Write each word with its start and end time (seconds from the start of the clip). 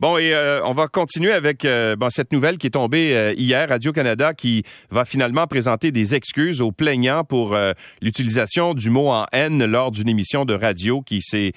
Bon, 0.00 0.16
et 0.16 0.34
euh, 0.34 0.60
on 0.64 0.72
va 0.72 0.88
continuer 0.88 1.32
avec 1.32 1.64
euh, 1.64 1.94
bon, 1.96 2.08
cette 2.10 2.32
nouvelle 2.32 2.58
qui 2.58 2.66
est 2.66 2.70
tombée 2.70 3.14
euh, 3.14 3.34
hier, 3.36 3.68
Radio-Canada, 3.68 4.32
qui 4.32 4.64
va 4.90 5.04
finalement 5.04 5.46
présenter 5.46 5.92
des 5.92 6.14
excuses 6.14 6.60
aux 6.60 6.72
plaignants 6.72 7.24
pour 7.24 7.56
l'utilisation 8.00 8.74
du 8.74 8.90
mot 8.90 9.10
en 9.10 9.26
haine 9.32 9.64
lors 9.64 9.92
d'une 9.92 10.08
émission 10.08 10.44
de 10.44 10.54
radio 10.54 11.02
qui, 11.02 11.20
s'est, 11.22 11.52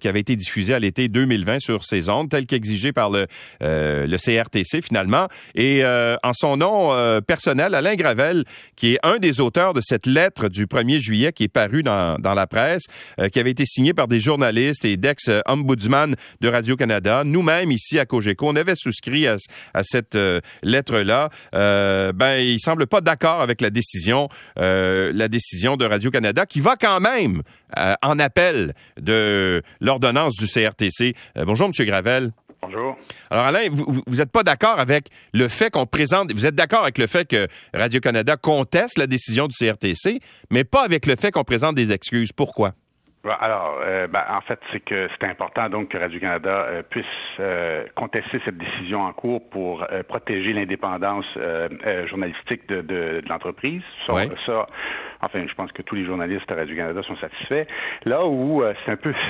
qui 0.00 0.08
avait 0.08 0.20
été 0.20 0.36
diffusée 0.36 0.74
à 0.74 0.78
l'été 0.78 1.08
2020 1.08 1.60
sur 1.60 1.84
ces 1.84 2.08
ondes, 2.08 2.28
telle 2.28 2.46
qu'exigée 2.46 2.92
par 2.92 3.10
le, 3.10 3.26
le 3.60 4.16
CRTC 4.16 4.82
finalement. 4.82 5.28
Et 5.54 5.82
en 5.84 6.32
son 6.34 6.56
nom 6.56 7.20
personnel, 7.22 7.74
Alain 7.74 7.94
Gravel, 7.94 8.44
qui 8.76 8.94
est 8.94 8.98
un 9.02 9.18
des 9.18 9.40
auteurs 9.40 9.74
de 9.74 9.80
cette 9.80 10.06
lettre 10.06 10.48
du 10.48 10.66
1er 10.66 10.98
juillet 10.98 11.32
qui 11.32 11.44
est 11.44 11.48
parue 11.48 11.82
dans, 11.82 12.18
dans 12.18 12.34
la 12.34 12.46
presse, 12.46 12.84
qui 13.32 13.40
avait 13.40 13.50
été 13.50 13.64
signée 13.66 13.94
par 13.94 14.08
des 14.08 14.20
journalistes 14.20 14.84
et 14.84 14.96
d'ex-ombudsman 14.96 16.14
de 16.40 16.48
Radio-Canada, 16.48 17.22
nous-mêmes 17.24 17.67
ici 17.70 17.98
à 17.98 18.06
Cogeco, 18.06 18.48
on 18.48 18.56
avait 18.56 18.74
souscrit 18.74 19.26
à, 19.26 19.36
cette 19.82 20.14
euh, 20.14 20.40
lettre-là. 20.62 21.30
Euh, 21.54 22.12
ben, 22.12 22.38
il 22.38 22.60
semble 22.60 22.86
pas 22.86 23.00
d'accord 23.00 23.40
avec 23.40 23.60
la 23.60 23.70
décision, 23.70 24.28
euh, 24.58 25.12
la 25.14 25.28
décision 25.28 25.76
de 25.76 25.84
Radio 25.84 26.10
Canada, 26.10 26.46
qui 26.46 26.60
va 26.60 26.76
quand 26.76 27.00
même 27.00 27.42
euh, 27.78 27.94
en 28.02 28.18
appel 28.18 28.74
de 29.00 29.62
l'ordonnance 29.80 30.36
du 30.36 30.46
CRTC. 30.46 31.14
bonjour, 31.36 31.68
Monsieur 31.68 31.84
Gravel. 31.84 32.32
Bonjour. 32.60 32.96
Alors 33.30 33.46
Alain, 33.46 33.68
vous 33.70 34.02
n'êtes 34.08 34.32
pas 34.32 34.42
d'accord 34.42 34.80
avec 34.80 35.06
le 35.32 35.46
fait 35.48 35.70
qu'on 35.70 35.86
présente, 35.86 36.32
vous 36.34 36.46
êtes 36.46 36.56
d'accord 36.56 36.82
avec 36.82 36.98
le 36.98 37.06
fait 37.06 37.28
que 37.28 37.46
Radio-Canada 37.72 38.36
conteste 38.36 38.98
la 38.98 39.06
décision 39.06 39.46
du 39.46 39.54
CRTC, 39.56 40.20
mais 40.50 40.64
pas 40.64 40.84
avec 40.84 41.06
le 41.06 41.14
fait 41.14 41.30
qu'on 41.30 41.44
présente 41.44 41.76
des 41.76 41.92
excuses. 41.92 42.32
Pourquoi? 42.32 42.74
Alors, 43.40 43.80
euh, 43.82 44.06
ben, 44.06 44.22
en 44.30 44.40
fait, 44.40 44.58
c'est 44.72 44.80
que 44.80 45.08
c'est 45.08 45.26
important 45.26 45.68
donc 45.68 45.88
que 45.88 45.98
Radio-Canada 45.98 46.66
euh, 46.68 46.82
puisse 46.82 47.04
euh, 47.40 47.84
contester 47.94 48.40
cette 48.44 48.56
décision 48.58 49.02
en 49.02 49.12
cours 49.12 49.48
pour 49.50 49.86
protéger 50.08 50.52
l'indépendance 50.52 51.26
journalistique 52.06 52.68
de, 52.68 52.80
de, 52.82 53.22
l'entreprise. 53.28 53.82
Ça, 54.06 54.14
ça, 54.46 54.66
enfin, 55.20 55.44
je 55.48 55.54
pense 55.54 55.72
que 55.72 55.82
tous 55.82 55.94
les 55.94 56.04
journalistes 56.04 56.50
à 56.50 56.54
Radio-Canada 56.54 57.02
sont 57.02 57.16
satisfaits. 57.16 57.66
Là 58.04 58.26
où 58.26 58.62
c'est 58.84 58.92
un 58.92 58.96
peu, 58.96 59.14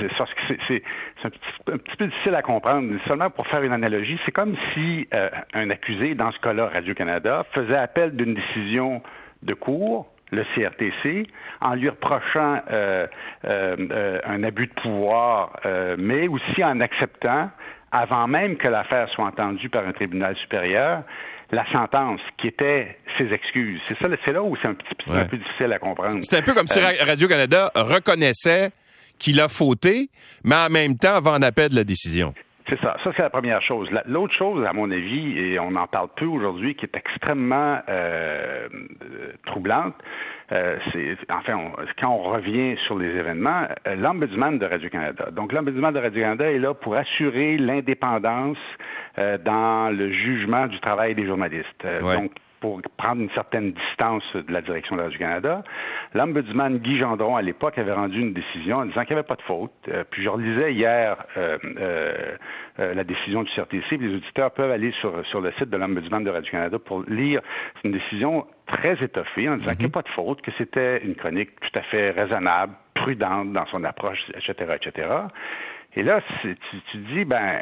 c'est 0.67 0.83
un, 1.23 1.27
un, 1.73 1.77
petit 1.77 1.95
peu 1.97 2.07
difficile 2.07 2.35
à 2.35 2.41
comprendre. 2.41 2.93
Seulement 3.07 3.29
pour 3.29 3.47
faire 3.47 3.63
une 3.63 3.73
analogie, 3.73 4.19
c'est 4.25 4.31
comme 4.31 4.55
si 4.73 5.07
un 5.53 5.69
accusé, 5.69 6.15
dans 6.15 6.31
ce 6.31 6.39
cas-là, 6.39 6.69
Radio-Canada, 6.73 7.45
faisait 7.53 7.77
appel 7.77 8.15
d'une 8.15 8.33
décision 8.33 9.01
de 9.43 9.53
cour 9.53 10.07
le 10.31 10.43
CRTC 10.55 11.27
en 11.61 11.75
lui 11.75 11.89
reprochant 11.89 12.61
euh, 12.71 13.07
euh, 13.45 13.75
euh, 13.91 14.19
un 14.25 14.43
abus 14.43 14.67
de 14.67 14.73
pouvoir, 14.73 15.59
mais 15.97 16.27
aussi 16.27 16.63
en 16.63 16.79
acceptant, 16.79 17.49
avant 17.91 18.27
même 18.27 18.57
que 18.57 18.67
l'affaire 18.67 19.09
soit 19.09 19.25
entendue 19.25 19.69
par 19.69 19.87
un 19.87 19.91
tribunal 19.91 20.35
supérieur, 20.37 21.03
la 21.51 21.65
sentence 21.71 22.21
qui 22.37 22.47
était 22.47 22.97
ses 23.17 23.33
excuses. 23.33 23.81
C'est 23.87 23.97
ça, 23.97 24.07
c'est 24.23 24.33
là 24.33 24.43
où 24.43 24.55
c'est 24.61 24.67
un 24.67 24.75
petit 24.75 24.95
peu 25.05 25.25
plus 25.25 25.37
difficile 25.39 25.73
à 25.73 25.79
comprendre. 25.79 26.19
C'est 26.21 26.37
un 26.37 26.41
peu 26.43 26.53
comme 26.53 26.67
si 26.67 26.79
Radio-Canada 26.79 27.71
reconnaissait 27.75 28.69
qu'il 29.17 29.39
a 29.41 29.47
fauté, 29.47 30.09
mais 30.43 30.55
en 30.55 30.69
même 30.69 30.97
temps 30.97 31.19
va 31.19 31.31
en 31.31 31.41
appel 31.41 31.69
de 31.69 31.75
la 31.75 31.83
décision. 31.83 32.33
C'est 32.69 32.79
ça. 32.81 32.97
Ça, 33.03 33.11
c'est 33.15 33.23
la 33.23 33.29
première 33.29 33.61
chose. 33.61 33.89
L'autre 34.05 34.33
chose, 34.33 34.65
à 34.65 34.73
mon 34.73 34.91
avis, 34.91 35.37
et 35.39 35.59
on 35.59 35.73
en 35.73 35.87
parle 35.87 36.09
peu 36.15 36.25
aujourd'hui, 36.25 36.75
qui 36.75 36.85
est 36.85 36.95
extrêmement 36.95 37.79
euh, 37.89 38.67
troublante, 39.45 39.95
euh, 40.51 40.77
c'est, 40.91 41.15
enfin, 41.31 41.59
quand 42.01 42.09
on 42.09 42.23
revient 42.23 42.75
sur 42.85 42.97
les 42.97 43.09
événements, 43.09 43.67
euh, 43.87 43.95
l'ombudsman 43.95 44.57
de 44.57 44.65
Radio-Canada. 44.65 45.29
Donc, 45.31 45.53
l'ombudsman 45.53 45.93
de 45.93 45.99
Radio-Canada 45.99 46.51
est 46.51 46.59
là 46.59 46.73
pour 46.73 46.95
assurer 46.95 47.57
l'indépendance 47.57 48.57
euh, 49.19 49.37
dans 49.37 49.95
le 49.95 50.11
jugement 50.11 50.67
du 50.67 50.79
travail 50.79 51.13
des 51.15 51.25
journalistes. 51.25 51.85
Donc, 52.01 52.31
pour 52.59 52.81
prendre 52.97 53.21
une 53.21 53.29
certaine 53.31 53.73
distance 53.73 54.23
de 54.35 54.51
la 54.51 54.61
direction 54.61 54.95
de 54.95 55.01
Radio-Canada. 55.01 55.63
L'ombudsman 56.13 56.77
Guy 56.79 56.99
Gendron, 56.99 57.35
à 57.35 57.41
l'époque, 57.41 57.77
avait 57.77 57.93
rendu 57.93 58.19
une 58.19 58.33
décision 58.33 58.77
en 58.77 58.85
disant 58.85 59.01
qu'il 59.01 59.15
n'y 59.15 59.19
avait 59.19 59.27
pas 59.27 59.35
de 59.35 59.41
faute. 59.43 59.71
Euh, 59.87 60.03
puis 60.09 60.23
je 60.23 60.29
relisais 60.29 60.73
hier 60.73 61.17
euh, 61.37 61.57
euh, 61.79 62.35
la 62.77 63.03
décision 63.03 63.43
du 63.43 63.51
CRTC. 63.51 63.97
Les 63.97 64.15
auditeurs 64.15 64.51
peuvent 64.51 64.71
aller 64.71 64.91
sur, 64.99 65.25
sur 65.27 65.41
le 65.41 65.51
site 65.53 65.69
de 65.69 65.77
l'ombudsman 65.77 66.23
de 66.23 66.29
Radio-Canada 66.29 66.79
pour 66.79 67.03
lire 67.07 67.41
une 67.83 67.91
décision 67.91 68.45
très 68.67 68.93
étoffée 69.03 69.49
en 69.49 69.57
disant 69.57 69.71
qu'il 69.71 69.79
n'y 69.79 69.85
a 69.85 69.87
mhm. 69.87 69.91
pas 69.91 70.01
de 70.01 70.09
faute, 70.09 70.41
que 70.41 70.51
c'était 70.57 71.03
une 71.03 71.15
chronique 71.15 71.51
tout 71.59 71.79
à 71.79 71.81
fait 71.83 72.11
raisonnable, 72.11 72.73
prudente 72.93 73.53
dans 73.53 73.65
son 73.67 73.83
approche, 73.83 74.19
etc., 74.35 74.75
etc. 74.75 75.07
Et 75.95 76.03
là, 76.03 76.21
tu, 76.41 76.55
tu 76.91 76.97
dis, 76.97 77.25
ben, 77.25 77.61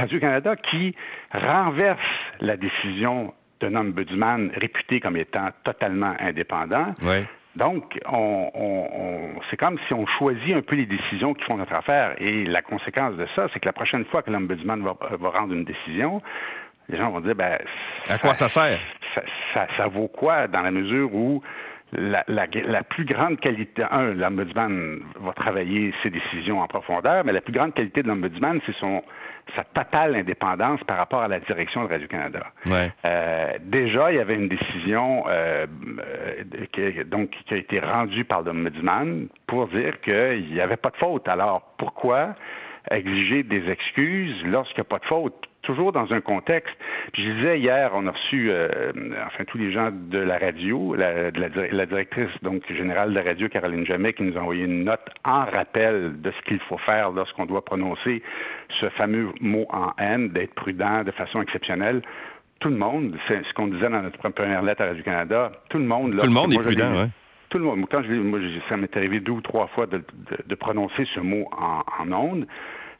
Radio-Canada 0.00 0.56
qui 0.56 0.94
renverse 1.32 2.00
la 2.40 2.56
décision 2.56 3.34
d'un 3.60 3.74
ombudsman 3.76 4.50
réputé 4.54 5.00
comme 5.00 5.16
étant 5.16 5.48
totalement 5.64 6.14
indépendant. 6.18 6.94
Donc, 7.56 7.98
on, 8.06 9.34
c'est 9.50 9.56
comme 9.56 9.78
si 9.88 9.94
on 9.94 10.06
choisit 10.06 10.54
un 10.54 10.62
peu 10.62 10.76
les 10.76 10.86
décisions 10.86 11.34
qui 11.34 11.44
font 11.44 11.56
notre 11.56 11.74
affaire. 11.74 12.14
Et 12.18 12.44
la 12.44 12.62
conséquence 12.62 13.16
de 13.16 13.26
ça, 13.34 13.48
c'est 13.52 13.60
que 13.60 13.66
la 13.66 13.72
prochaine 13.72 14.04
fois 14.06 14.22
que 14.22 14.30
l'ombudsman 14.30 14.82
va, 14.82 14.96
rendre 15.30 15.52
une 15.52 15.64
décision, 15.64 16.22
les 16.88 16.96
gens 16.96 17.10
vont 17.10 17.20
dire, 17.20 17.34
ben, 17.34 17.58
à 18.08 18.18
quoi 18.18 18.34
ça 18.34 18.48
sert? 18.48 18.78
ça, 19.54 19.66
ça, 19.76 19.88
vaut 19.88 20.08
quoi 20.08 20.46
dans 20.46 20.62
la 20.62 20.70
mesure 20.70 21.12
où 21.12 21.42
la, 21.92 22.24
la, 22.28 22.46
la, 22.66 22.82
plus 22.82 23.04
grande 23.04 23.40
qualité, 23.40 23.82
un, 23.90 24.14
l'ombudsman 24.14 25.00
va 25.20 25.32
travailler 25.32 25.92
ses 26.02 26.10
décisions 26.10 26.60
en 26.60 26.66
profondeur, 26.66 27.24
mais 27.24 27.32
la 27.32 27.40
plus 27.40 27.52
grande 27.52 27.74
qualité 27.74 28.02
de 28.02 28.08
l'ombudsman, 28.08 28.60
c'est 28.66 28.76
son 28.76 29.02
sa 29.56 29.64
totale 29.64 30.14
indépendance 30.16 30.80
par 30.84 30.98
rapport 30.98 31.22
à 31.22 31.28
la 31.28 31.40
direction 31.40 31.84
de 31.84 31.88
Radio-Canada. 31.88 32.46
Euh, 33.04 33.52
déjà, 33.60 34.12
il 34.12 34.16
y 34.16 34.20
avait 34.20 34.34
une 34.34 34.48
décision 34.48 35.24
euh, 35.28 35.66
euh, 35.98 36.66
qui, 36.72 37.04
donc, 37.04 37.30
qui 37.46 37.54
a 37.54 37.56
été 37.56 37.80
rendue 37.80 38.24
par 38.24 38.42
l'Ombudsman 38.42 39.28
pour 39.46 39.68
dire 39.68 40.00
qu'il 40.00 40.52
n'y 40.52 40.60
avait 40.60 40.76
pas 40.76 40.90
de 40.90 40.96
faute. 40.96 41.28
Alors, 41.28 41.74
pourquoi 41.78 42.34
exiger 42.90 43.42
des 43.42 43.68
excuses 43.68 44.42
lorsqu'il 44.44 44.82
n'y 44.82 44.86
a 44.86 44.90
pas 44.90 44.98
de 44.98 45.06
faute? 45.06 45.49
Toujours 45.62 45.92
dans 45.92 46.12
un 46.12 46.20
contexte. 46.20 46.74
Puis 47.12 47.24
je 47.24 47.32
disais 47.32 47.58
hier, 47.58 47.90
on 47.94 48.06
a 48.06 48.10
reçu, 48.10 48.50
euh, 48.50 48.92
enfin 49.26 49.44
tous 49.44 49.58
les 49.58 49.72
gens 49.72 49.90
de 49.92 50.18
la 50.18 50.38
radio, 50.38 50.94
la, 50.94 51.30
la, 51.30 51.86
directrice 51.86 52.30
donc 52.42 52.62
générale 52.72 53.10
de 53.10 53.18
la 53.18 53.24
radio, 53.24 53.48
Caroline 53.48 53.86
Jamet, 53.86 54.12
qui 54.12 54.22
nous 54.22 54.36
a 54.36 54.40
envoyé 54.40 54.64
une 54.64 54.84
note 54.84 55.06
en 55.24 55.44
rappel 55.44 56.20
de 56.20 56.30
ce 56.30 56.48
qu'il 56.48 56.60
faut 56.60 56.78
faire 56.78 57.10
lorsqu'on 57.10 57.46
doit 57.46 57.64
prononcer 57.64 58.22
ce 58.80 58.88
fameux 58.90 59.30
mot 59.40 59.66
en 59.70 59.92
haine, 59.98 60.28
d'être 60.30 60.54
prudent 60.54 61.04
de 61.04 61.10
façon 61.10 61.42
exceptionnelle. 61.42 62.02
Tout 62.60 62.68
le 62.68 62.76
monde, 62.76 63.16
c'est 63.28 63.42
ce 63.46 63.52
qu'on 63.54 63.68
disait 63.68 63.88
dans 63.88 64.02
notre 64.02 64.18
première 64.18 64.62
lettre 64.62 64.82
à 64.82 64.86
Radio-Canada, 64.86 65.52
tout 65.70 65.78
le 65.78 65.84
monde... 65.84 66.14
Là, 66.14 66.20
tout 66.20 66.26
le 66.26 66.32
monde 66.32 66.52
est 66.52 66.58
prudent, 66.58 66.92
oui. 66.94 67.08
Tout 67.48 67.58
le 67.58 67.64
monde. 67.64 67.84
Quand 67.90 68.02
je, 68.04 68.12
moi, 68.12 68.38
ça 68.68 68.76
m'est 68.76 68.96
arrivé 68.96 69.18
deux 69.18 69.32
ou 69.32 69.40
trois 69.40 69.66
fois 69.68 69.86
de, 69.86 70.00
de, 70.46 70.54
prononcer 70.54 71.04
ce 71.12 71.18
mot 71.18 71.48
en, 71.50 71.82
en 71.98 72.12
ondes. 72.12 72.46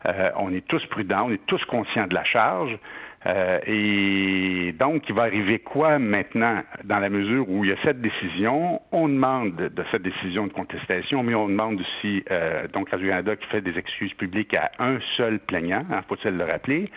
Euh, 0.06 0.30
on 0.36 0.52
est 0.52 0.66
tous 0.66 0.84
prudents, 0.86 1.26
on 1.26 1.32
est 1.32 1.46
tous 1.46 1.64
conscients 1.66 2.06
de 2.06 2.14
la 2.14 2.24
charge. 2.24 2.78
Euh, 3.26 3.58
et 3.66 4.72
donc, 4.78 5.08
il 5.10 5.14
va 5.14 5.24
arriver 5.24 5.58
quoi 5.58 5.98
maintenant 5.98 6.62
dans 6.84 6.98
la 6.98 7.10
mesure 7.10 7.46
où 7.50 7.64
il 7.64 7.70
y 7.70 7.72
a 7.72 7.76
cette 7.84 8.00
décision? 8.00 8.80
On 8.92 9.08
demande 9.08 9.56
de 9.56 9.84
cette 9.90 10.02
décision 10.02 10.46
de 10.46 10.52
contestation, 10.52 11.22
mais 11.22 11.34
on 11.34 11.48
demande 11.48 11.80
aussi, 11.80 12.24
euh, 12.30 12.66
donc 12.68 12.88
Radio-Canada 12.90 13.36
qui 13.36 13.46
fait 13.48 13.60
des 13.60 13.76
excuses 13.76 14.14
publiques 14.14 14.54
à 14.54 14.70
un 14.78 14.98
seul 15.18 15.38
plaignant, 15.38 15.84
hein, 15.92 16.00
faut-il 16.08 16.36
le 16.36 16.44
rappeler. 16.44 16.90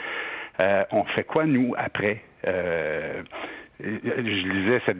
on 0.91 1.03
fait 1.15 1.25
quoi, 1.25 1.45
nous, 1.45 1.73
après? 1.77 2.21
Je 3.79 4.47
lisais 4.47 4.81
cette, 4.85 4.97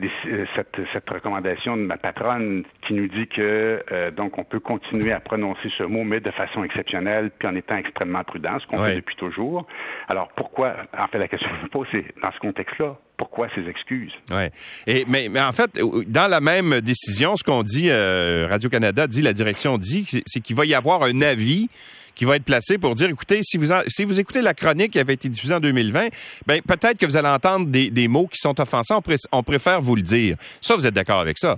cette, 0.94 1.10
recommandation 1.10 1.78
de 1.78 1.84
ma 1.84 1.98
patronne 1.98 2.64
qui 2.86 2.94
nous 2.94 3.08
dit 3.08 3.28
que 3.28 3.84
euh, 3.92 4.12
donc 4.12 4.38
on 4.38 4.44
peut 4.44 4.60
continuer 4.60 5.12
à 5.12 5.20
prononcer 5.20 5.70
ce 5.78 5.84
mot, 5.84 6.04
mais 6.04 6.20
de 6.20 6.32
façon 6.32 6.64
exceptionnelle, 6.64 7.32
puis 7.38 7.48
en 7.48 7.56
étant 7.56 7.78
extrêmement 7.78 8.24
prudent, 8.24 8.58
ce 8.60 8.68
qu'on 8.68 8.84
fait 8.84 8.96
depuis 8.96 9.16
toujours. 9.16 9.68
Alors 10.10 10.30
pourquoi, 10.36 10.76
en 10.98 11.08
fait, 11.08 11.20
la 11.20 11.28
question 11.28 11.50
que 11.50 11.58
je 11.58 11.64
me 11.64 11.70
pose, 11.70 11.88
c'est 11.92 12.06
dans 12.22 12.32
ce 12.32 12.40
contexte-là, 12.40 12.98
pourquoi 13.18 13.48
ces 13.56 13.68
excuses? 13.70 14.14
Oui. 14.32 14.46
Et, 14.88 15.06
mais, 15.08 15.30
mais 15.30 15.42
en 15.42 15.52
fait, 15.52 15.80
dans 16.08 16.30
la 16.30 16.42
même 16.42 16.82
décision, 16.82 17.36
ce 17.36 17.44
qu'on 17.44 17.64
dit, 17.64 17.90
euh, 17.90 18.48
Radio-Canada 18.50 19.08
dit, 19.08 19.22
la 19.22 19.34
direction 19.34 19.78
dit, 19.78 20.24
c'est 20.26 20.40
qu'il 20.42 20.56
va 20.56 20.66
y 20.66 20.74
avoir 20.74 21.04
un 21.04 21.22
avis 21.22 21.70
qui 22.16 22.26
va 22.26 22.36
être 22.36 22.46
placé 22.46 22.78
pour 22.78 22.96
dire, 22.96 23.10
écoutez, 23.10 23.40
si 23.44 23.58
vous, 23.58 23.68
si 23.88 24.04
vous 24.04 24.20
écoutez 24.20 24.42
la 24.42 24.54
chronique 24.54 24.92
qui 24.92 25.00
avait 25.00 25.14
été 25.14 25.30
diffusée 25.30 25.56
en 25.56 25.60
2020, 25.60 26.08
ben, 26.46 26.62
peut-être 26.62 26.98
que 26.98 27.06
vous 27.06 27.18
allez 27.18 27.30
entendre 27.30 27.68
des, 27.68 27.90
des 27.90 28.08
mots 28.08 28.28
qui 28.28 28.40
sont 28.40 28.60
offensants. 28.60 29.02
On, 29.32 29.44
préfère 29.44 29.82
vous 29.82 29.96
le 29.96 30.02
dire. 30.02 30.36
Ça, 30.62 30.76
vous 30.76 30.88
êtes 30.88 30.94
d'accord 30.94 31.20
avec 31.20 31.38
ça? 31.38 31.58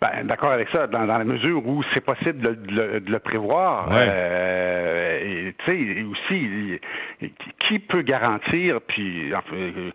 Ben, 0.00 0.24
d'accord 0.24 0.52
avec 0.52 0.68
ça, 0.72 0.86
dans, 0.86 1.04
la 1.04 1.24
mesure 1.24 1.66
où 1.66 1.82
c'est 1.92 2.04
possible 2.04 2.38
de, 2.40 3.00
de, 3.00 3.10
le 3.10 3.18
prévoir. 3.18 3.88
Euh, 3.90 5.50
tu 5.66 5.72
sais, 5.72 6.04
aussi, 6.04 6.78
qui 7.68 7.80
peut 7.80 8.02
garantir, 8.02 8.80
puis 8.86 9.30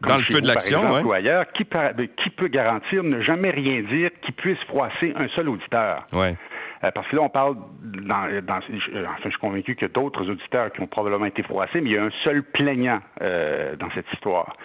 dans 0.01 0.18
le 0.18 0.24
feu 0.24 0.41
de 0.41 0.47
l'action, 0.47 1.01
ou 1.03 1.13
ailleurs, 1.13 1.45
qui, 1.53 1.63
qui 1.63 2.29
peut 2.31 2.47
garantir 2.47 3.03
ne 3.03 3.21
jamais 3.21 3.51
rien 3.51 3.81
dire 3.83 4.09
qui 4.25 4.33
puisse 4.33 4.59
froisser 4.68 5.13
un 5.15 5.29
seul 5.29 5.47
auditeur? 5.47 6.06
Ouais. 6.12 6.36
Euh, 6.83 6.91
parce 6.91 7.07
que 7.07 7.15
là, 7.15 7.21
on 7.24 7.30
parle 7.30 7.56
dans, 7.81 8.41
dans, 8.41 8.57
enfin, 8.57 9.15
je 9.24 9.30
suis 9.30 9.39
convaincu 9.39 9.75
qu'il 9.75 9.88
y 9.88 9.91
a 9.91 9.94
d'autres 9.94 10.30
auditeurs 10.30 10.71
qui 10.71 10.81
ont 10.81 10.88
probablement 10.88 11.25
été 11.25 11.44
froissés, 11.44 11.81
mais 11.81 11.89
il 11.91 11.95
y 11.95 11.97
a 11.97 12.03
un 12.03 12.12
seul 12.24 12.44
plaignant 12.44 13.00
euh, 13.21 13.75
dans 13.75 13.89
cette 13.91 14.12
histoire. 14.13 14.56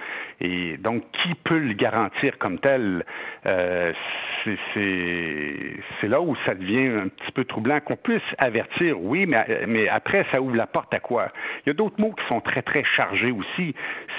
Et 0.41 0.77
donc, 0.77 1.05
qui 1.13 1.35
peut 1.35 1.59
le 1.59 1.75
garantir 1.75 2.39
comme 2.39 2.59
tel? 2.59 3.05
Euh, 3.47 3.93
C'est 4.75 6.09
là 6.09 6.21
où 6.21 6.37
ça 6.47 6.55
devient 6.55 6.89
un 7.05 7.09
petit 7.09 7.33
peu 7.33 7.45
troublant. 7.45 7.81
Qu'on 7.81 7.97
puisse 7.97 8.23
avertir, 8.39 9.01
oui, 9.01 9.27
mais, 9.27 9.65
mais 9.67 9.89
après, 9.89 10.25
ça 10.33 10.41
ouvre 10.41 10.57
la 10.57 10.67
porte 10.67 10.93
à 10.95 11.01
quoi? 11.01 11.29
Il 11.65 11.69
y 11.69 11.71
a 11.71 11.75
d'autres 11.75 12.01
mots 12.01 12.13
qui 12.13 12.25
sont 12.29 12.41
très 12.41 12.63
très 12.63 12.85
chargés 12.85 13.33
aussi. 13.33 13.75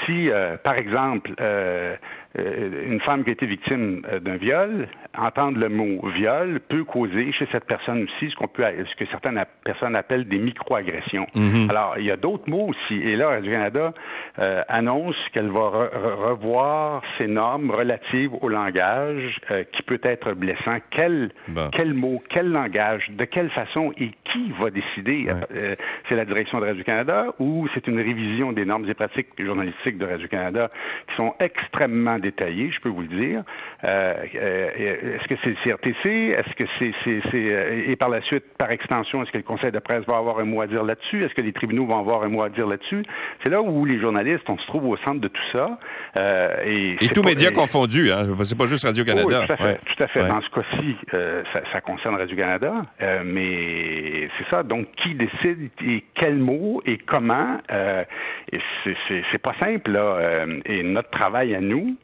Si, 0.06 0.30
euh, 0.30 0.58
par 0.58 0.78
exemple, 0.78 1.32
euh, 1.40 1.96
une 2.38 3.02
femme 3.02 3.24
qui 3.24 3.32
a 3.32 3.34
été 3.34 3.48
victime 3.48 4.04
euh, 4.12 4.20
d'un 4.20 4.38
viol, 4.38 4.88
entendre 5.18 5.58
le 5.58 5.68
mot 5.68 6.08
viol 6.10 6.60
peut 6.60 6.84
causer 6.84 7.32
chez 7.32 7.48
cette 7.52 7.66
personne 7.66 8.04
aussi 8.04 8.30
ce 8.30 8.36
qu'on 8.36 8.48
peut, 8.48 8.64
ce 8.64 8.96
que 8.96 9.10
certaines 9.10 9.44
personnes 9.64 9.96
appellent 9.96 10.28
des 10.28 10.38
microagressions. 10.38 11.26
Mm 11.34 11.70
Alors, 11.70 11.96
il 11.98 12.06
y 12.06 12.12
a 12.12 12.18
d'autres 12.18 12.48
mots 12.48 12.68
aussi. 12.70 12.96
Et 13.02 13.16
là, 13.16 13.30
Radio-Canada 13.30 13.94
euh, 14.40 14.62
annonce 14.68 15.16
qu'elle 15.34 15.50
va 15.50 15.70
re 15.70 16.30
revoir 16.30 17.02
ses 17.18 17.28
normes 17.28 17.72
relatives 17.72 18.32
au 18.42 18.48
langage 18.48 19.40
euh, 19.50 19.64
qui 19.72 19.82
peut 19.82 20.02
être 20.04 20.34
blessant. 20.34 20.78
Quel, 20.92 21.32
quel 21.72 21.94
mot, 21.94 22.22
quel 22.30 22.52
langage, 22.52 23.10
de 23.10 23.26
quelle 23.26 23.50
façon 23.50 23.92
et 23.98 24.12
qui 24.32 24.52
va 24.60 24.70
décider? 24.70 25.28
Ouais. 25.28 25.34
Euh, 25.56 25.76
c'est 26.08 26.16
la 26.16 26.26
direction 26.26 26.60
de 26.60 26.66
Radio-Canada 26.66 27.28
ou 27.40 27.68
c'est 27.74 27.88
une 27.88 28.00
révision 28.00 28.52
des 28.52 28.66
normes 28.66 28.90
et 28.90 28.94
pratiques 28.94 29.28
journalistiques 29.38 29.98
de 29.98 30.06
Radio-Canada 30.06 30.70
qui 31.08 31.16
sont 31.16 31.34
extrêmement 31.40 32.20
détaillé, 32.20 32.72
je 32.72 32.80
peux 32.80 32.90
vous 32.90 33.02
le 33.02 33.08
dire. 33.08 33.44
Euh, 33.84 34.14
euh, 34.36 35.16
est-ce 35.16 35.28
que 35.28 35.36
c'est 35.44 35.50
le 35.50 35.58
CRTC? 35.64 36.10
Est-ce 36.10 36.56
que 36.56 36.64
c'est, 36.78 36.92
c'est, 37.04 37.22
c'est 37.32 37.54
euh, 37.54 37.84
et 37.88 37.96
par 37.96 38.10
la 38.10 38.22
suite, 38.22 38.44
par 38.58 38.72
extension, 38.72 39.24
est-ce 39.24 39.32
que 39.32 39.38
le 39.38 39.44
Conseil 39.44 39.72
de 39.72 39.80
presse 39.80 40.06
va 40.08 40.18
avoir 40.18 40.40
un 40.40 40.46
mot 40.46 40.62
à 40.62 40.68
dire 40.68 40.84
là-dessus? 40.84 41.24
Est-ce 41.24 41.34
que 41.34 41.42
les 41.42 41.54
tribunaux 41.54 41.86
vont 41.86 42.00
avoir 42.00 42.24
un 42.24 42.30
mot 42.30 42.44
à 42.44 42.50
dire 42.50 42.68
là-dessus? 42.68 43.04
C'est 43.44 43.50
là 43.50 43.62
où 43.62 43.86
les 43.86 44.00
journalistes, 44.00 44.50
on 44.50 44.58
se 44.58 44.68
trouve 44.68 44.86
au 44.86 44.98
centre 44.98 45.22
de 45.22 45.28
tout 45.28 45.42
ça. 45.52 45.80
Euh, 46.18 46.56
et, 46.66 47.06
et 47.06 47.10
tous 47.10 47.24
médias 47.24 47.52
confondus, 47.52 48.12
hein? 48.12 48.24
C'est 48.44 48.58
pas 48.58 48.66
juste 48.66 48.86
Radio-Canada. 48.86 49.42
Oui, 49.42 49.48
tout 49.48 49.54
à 49.54 49.58
fait. 49.58 49.64
Ouais. 49.64 49.80
Tout 49.86 50.04
à 50.04 50.08
fait. 50.08 50.22
Ouais. 50.22 50.28
Dans 50.28 50.42
ce 50.42 50.50
cas-ci, 50.50 50.96
euh, 51.14 51.44
ça, 51.54 51.62
ça, 51.72 51.82
concerne 51.82 52.16
Radio-Canada, 52.16 52.74
euh, 53.02 53.22
mais 53.26 54.19
c'est 54.38 54.50
ça. 54.50 54.64
Donc, 54.64 54.88
qui 54.98 55.16
décide 55.16 55.70
et 55.86 56.04
quel 56.16 56.38
mot 56.38 56.82
et 56.86 56.98
comment? 56.98 57.58
et 57.70 58.60
c'est, 58.84 59.42
pas 59.42 59.54
simple, 59.60 59.92
là. 59.92 60.46
et 60.66 60.84
notre 60.84 61.10
travail 61.12 61.56
à 61.56 61.62
nous, 61.62 61.96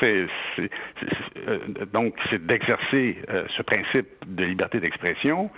c'est, 0.00 0.26
euh, 0.58 1.58
donc 1.92 2.14
c'est 2.30 2.44
d'exercer 2.44 3.16
euh, 3.30 3.44
ce 3.56 3.62
principe 3.62 4.08
de 4.26 4.44
liberté 4.44 4.80
d'expression. 4.80 5.50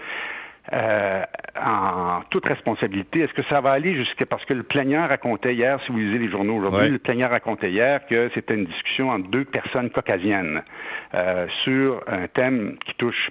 Euh, 0.71 1.23
en 1.59 2.21
toute 2.29 2.47
responsabilité. 2.47 3.21
Est-ce 3.21 3.33
que 3.33 3.43
ça 3.49 3.62
va 3.62 3.71
aller 3.71 3.95
jusqu'à 3.95 4.27
parce 4.27 4.45
que 4.45 4.53
le 4.53 4.65
plaignant 4.65 5.09
racontait 5.09 5.55
hier, 5.55 5.81
si 5.87 5.93
vous 5.93 5.97
lisez 5.97 6.19
les 6.19 6.31
journaux 6.31 6.56
aujourd'hui, 6.56 6.81
ouais. 6.81 6.89
le 6.91 6.99
plaignant 6.99 7.31
racontait 7.31 7.71
hier 7.71 8.06
que 8.06 8.31
c'était 8.35 8.53
une 8.53 8.67
discussion 8.67 9.06
entre 9.06 9.31
deux 9.31 9.47
personnes 9.47 9.89
caucasiennes 9.89 10.62
euh, 11.15 11.47
sur 11.65 12.03
un 12.06 12.29
thème 12.29 12.77
qui 12.85 12.95
touche 12.97 13.31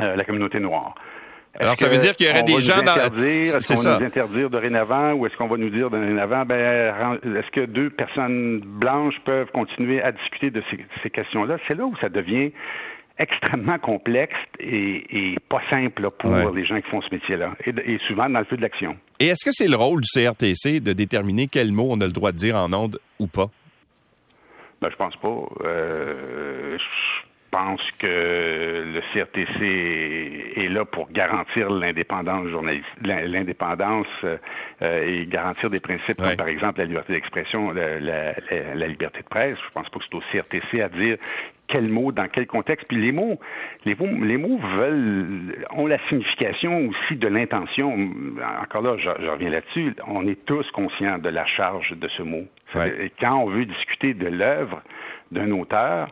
euh, 0.00 0.16
la 0.16 0.24
communauté 0.24 0.58
noire. 0.58 0.96
Alors, 1.58 1.76
ça 1.76 1.88
veut 1.88 1.98
dire 1.98 2.14
qu'il 2.14 2.26
y 2.26 2.30
aurait 2.30 2.44
des 2.44 2.60
gens 2.60 2.82
dans... 2.82 2.96
Est-ce 2.96 3.74
qu'on 3.74 3.82
va 3.82 3.98
nous 3.98 4.06
interdire 4.06 4.50
dorénavant 4.50 5.12
ou 5.14 5.26
est-ce 5.26 5.36
qu'on 5.36 5.48
va 5.48 5.56
nous 5.56 5.70
dire 5.70 5.90
dorénavant, 5.90 6.44
ben, 6.44 7.18
est-ce 7.24 7.50
que 7.50 7.66
deux 7.66 7.90
personnes 7.90 8.60
blanches 8.60 9.18
peuvent 9.24 9.50
continuer 9.52 10.00
à 10.00 10.12
discuter 10.12 10.50
de 10.50 10.62
ces, 10.70 10.84
ces 11.02 11.10
questions-là? 11.10 11.56
C'est 11.66 11.76
là 11.76 11.84
où 11.84 11.94
ça 12.00 12.08
devient 12.08 12.52
extrêmement 13.18 13.78
complexe 13.78 14.36
et, 14.58 15.32
et 15.32 15.38
pas 15.48 15.60
simple 15.70 16.02
là, 16.02 16.10
pour 16.10 16.30
ouais. 16.30 16.46
les 16.54 16.64
gens 16.64 16.80
qui 16.80 16.88
font 16.88 17.02
ce 17.02 17.14
métier-là, 17.14 17.52
et, 17.66 17.70
et, 17.70 17.98
souvent 18.08 18.30
dans 18.30 18.38
le 18.38 18.46
feu 18.46 18.56
de 18.56 18.62
l'action. 18.62 18.96
Et 19.18 19.26
est-ce 19.26 19.44
que 19.44 19.52
c'est 19.52 19.68
le 19.68 19.76
rôle 19.76 20.00
du 20.00 20.08
CRTC 20.08 20.80
de 20.80 20.92
déterminer 20.92 21.46
quel 21.46 21.70
mot 21.70 21.88
on 21.90 22.00
a 22.00 22.06
le 22.06 22.12
droit 22.12 22.32
de 22.32 22.38
dire 22.38 22.56
en 22.56 22.72
ondes 22.72 22.98
ou 23.18 23.26
pas? 23.26 23.50
Ben, 24.80 24.88
je 24.90 24.96
pense 24.96 25.14
pas. 25.16 25.66
Euh, 25.66 26.78
pense 27.50 27.80
que 27.98 28.06
le 28.06 29.00
CRTC 29.12 30.54
est 30.56 30.68
là 30.68 30.84
pour 30.84 31.10
garantir 31.10 31.70
l'indépendance 31.70 32.48
journaliste, 32.48 32.86
l'indépendance 33.02 34.06
euh, 34.24 34.38
et 35.04 35.26
garantir 35.26 35.70
des 35.70 35.80
principes 35.80 36.20
ouais. 36.20 36.28
comme 36.28 36.36
par 36.36 36.48
exemple 36.48 36.78
la 36.80 36.86
liberté 36.86 37.12
d'expression, 37.12 37.72
la, 37.72 37.98
la, 37.98 38.32
la, 38.50 38.74
la, 38.74 38.86
liberté 38.86 39.20
de 39.20 39.28
presse. 39.28 39.58
Je 39.66 39.72
pense 39.72 39.88
pas 39.88 39.98
que 39.98 40.04
c'est 40.10 40.16
au 40.16 40.42
CRTC 40.42 40.80
à 40.80 40.88
dire 40.88 41.16
quel 41.70 41.88
mot, 41.88 42.12
dans 42.12 42.28
quel 42.28 42.46
contexte. 42.46 42.86
Puis 42.88 42.98
les 42.98 43.12
mots, 43.12 43.38
les 43.84 43.94
mots, 43.94 44.24
les 44.24 44.36
mots 44.36 44.58
veulent, 44.76 45.64
ont 45.76 45.86
la 45.86 45.98
signification 46.08 46.88
aussi 46.88 47.16
de 47.16 47.28
l'intention. 47.28 47.96
Encore 48.60 48.82
là, 48.82 48.96
je, 48.98 49.08
je 49.24 49.28
reviens 49.28 49.50
là-dessus. 49.50 49.94
On 50.06 50.26
est 50.26 50.44
tous 50.44 50.68
conscients 50.72 51.18
de 51.18 51.28
la 51.28 51.46
charge 51.46 51.92
de 51.96 52.08
ce 52.08 52.22
mot. 52.22 52.46
Ouais. 52.74 53.12
Quand 53.20 53.36
on 53.38 53.46
veut 53.46 53.64
discuter 53.64 54.14
de 54.14 54.26
l'œuvre 54.26 54.82
d'un 55.30 55.50
auteur, 55.52 56.08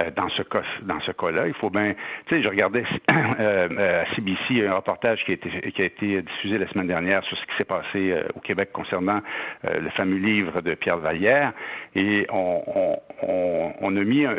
euh, 0.00 0.10
dans 0.16 0.28
ce 0.30 0.42
cas 0.42 0.62
dans 0.82 1.00
ce 1.00 1.12
cas-là. 1.12 1.46
Il 1.48 1.54
faut 1.54 1.70
bien, 1.70 1.94
tu 2.26 2.36
sais, 2.36 2.42
je 2.42 2.48
regardais 2.48 2.84
euh, 3.40 4.02
à 4.02 4.14
CBC 4.14 4.66
un 4.66 4.74
reportage 4.74 5.24
qui 5.24 5.32
a 5.32 5.34
été 5.34 5.50
qui 5.72 5.82
a 5.82 5.84
été 5.84 6.22
diffusé 6.22 6.58
la 6.58 6.68
semaine 6.68 6.86
dernière 6.86 7.22
sur 7.24 7.36
ce 7.36 7.42
qui 7.46 7.56
s'est 7.58 7.64
passé 7.64 8.12
euh, 8.12 8.22
au 8.34 8.40
Québec 8.40 8.70
concernant 8.72 9.20
euh, 9.64 9.80
le 9.80 9.90
fameux 9.90 10.18
livre 10.18 10.60
de 10.60 10.74
Pierre 10.74 10.98
Vallière 10.98 11.52
et 11.94 12.26
on 12.30 12.62
on, 12.66 12.98
on, 13.22 13.72
on 13.80 13.96
a 13.96 14.04
mis 14.04 14.26
en, 14.26 14.32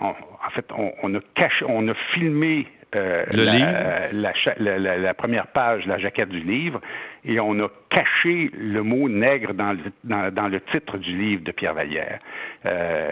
en 0.00 0.50
fait 0.54 0.66
on, 0.76 0.92
on, 1.02 1.14
a 1.14 1.20
caché 1.34 1.64
on 1.68 1.88
a 1.88 1.94
filmé 2.12 2.66
euh, 2.94 3.24
le 3.32 3.44
la, 3.44 3.52
livre? 3.52 4.34
La, 4.58 4.78
la, 4.78 4.98
la, 4.98 5.14
première 5.14 5.46
page, 5.46 5.86
la 5.86 5.98
jaquette 5.98 6.28
du 6.28 6.40
livre, 6.40 6.80
et 7.24 7.40
on 7.40 7.58
a 7.60 7.68
caché 7.88 8.50
le 8.52 8.82
mot 8.82 9.08
nègre 9.08 9.54
dans 9.54 9.72
le, 9.72 9.78
dans, 10.04 10.32
dans 10.32 10.48
le 10.48 10.60
titre 10.60 10.98
du 10.98 11.16
livre 11.16 11.42
de 11.42 11.52
Pierre 11.52 11.74
Vallière. 11.74 12.18
Euh, 12.66 13.10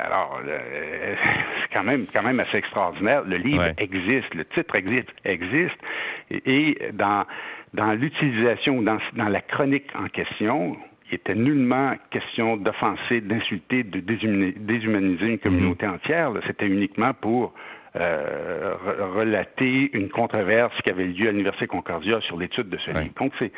alors, 0.00 0.40
euh, 0.46 1.14
c'est 1.62 1.72
quand 1.72 1.84
même, 1.84 2.06
quand 2.14 2.22
même 2.22 2.40
assez 2.40 2.56
extraordinaire. 2.56 3.22
Le 3.26 3.36
livre 3.36 3.62
ouais. 3.62 3.74
existe, 3.78 4.34
le 4.34 4.44
titre 4.46 4.76
existe, 4.76 5.10
existe, 5.24 5.78
et, 6.30 6.42
et 6.46 6.92
dans, 6.92 7.24
dans 7.74 7.92
l'utilisation, 7.92 8.82
dans, 8.82 8.98
dans 9.14 9.28
la 9.28 9.40
chronique 9.40 9.90
en 9.94 10.08
question, 10.08 10.76
il 11.10 11.16
était 11.16 11.34
nullement 11.34 11.92
question 12.10 12.56
d'offenser, 12.56 13.20
d'insulter, 13.20 13.82
de 13.82 14.00
déshumaniser 14.00 15.26
une 15.26 15.38
communauté 15.38 15.86
mmh. 15.86 15.90
entière. 15.90 16.32
C'était 16.46 16.66
uniquement 16.66 17.12
pour 17.12 17.52
euh, 17.96 18.74
relater 19.14 19.90
une 19.92 20.08
controverse 20.08 20.74
qui 20.82 20.90
avait 20.90 21.04
lieu 21.04 21.28
à 21.28 21.32
l'Université 21.32 21.66
Concordia 21.66 22.20
sur 22.22 22.38
l'étude 22.38 22.68
de 22.68 22.78
ce 22.78 22.90
ouais. 22.90 23.02
livre. 23.02 23.14
Donc, 23.20 23.32
c'est 23.38 23.52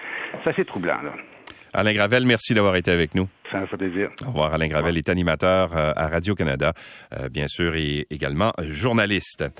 assez 0.45 0.65
troublant. 0.65 1.01
Là. 1.03 1.13
Alain 1.73 1.93
Gravel, 1.93 2.25
merci 2.25 2.55
d'avoir 2.55 2.77
été 2.77 2.93
avec 2.93 3.15
nous. 3.15 3.29
Ça 3.51 3.61
me 3.61 3.67
fait 3.67 3.77
plaisir. 3.77 4.11
Au 4.23 4.29
revoir. 4.29 4.55
Alain 4.55 4.69
Gravel 4.69 4.97
est 4.97 5.09
animateur 5.09 5.77
euh, 5.77 5.93
à 5.97 6.09
Radio-Canada, 6.09 6.73
euh, 7.13 7.29
bien 7.29 7.49
sûr, 7.49 7.75
et 7.75 8.07
également 8.11 8.53
journaliste. 8.61 9.45